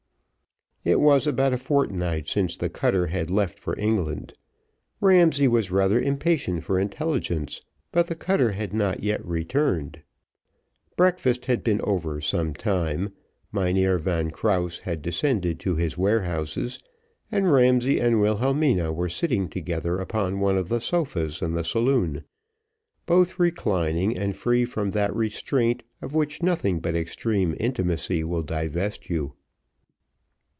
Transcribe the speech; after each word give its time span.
It 0.83 0.99
was 0.99 1.27
about 1.27 1.53
a 1.53 1.59
fortnight 1.59 2.27
since 2.27 2.57
the 2.57 2.67
cutter 2.67 3.05
had 3.05 3.29
left 3.29 3.59
for 3.59 3.79
England. 3.79 4.33
Ramsay 4.99 5.47
was 5.47 5.69
rather 5.69 6.01
impatient 6.01 6.63
for 6.63 6.79
intelligence, 6.79 7.61
but 7.91 8.07
the 8.07 8.15
cutter 8.15 8.53
had 8.53 8.73
not 8.73 9.03
yet 9.03 9.23
returned. 9.23 10.01
Breakfast 10.97 11.45
had 11.45 11.63
been 11.63 11.81
over 11.83 12.19
some 12.19 12.55
time, 12.55 13.13
Mynheer 13.51 13.99
Van 13.99 14.31
Krause 14.31 14.79
had 14.79 15.03
descended 15.03 15.59
to 15.59 15.75
his 15.75 15.99
warehouses, 15.99 16.79
and 17.31 17.53
Ramsay 17.53 17.99
and 17.99 18.19
Wilhelmina 18.19 18.91
were 18.91 19.07
sitting 19.07 19.49
together 19.49 19.99
upon 19.99 20.39
one 20.39 20.57
of 20.57 20.69
the 20.69 20.81
sofas 20.81 21.43
in 21.43 21.53
the 21.53 21.63
saloon, 21.63 22.23
both 23.05 23.37
reclining 23.37 24.17
and 24.17 24.35
free 24.35 24.65
from 24.65 24.89
that 24.89 25.15
restraint 25.15 25.83
of 26.01 26.15
which 26.15 26.41
nothing 26.41 26.79
but 26.79 26.95
extreme 26.95 27.55
intimacy 27.59 28.23
will 28.23 28.41
divest 28.41 29.11
you. 29.11 29.33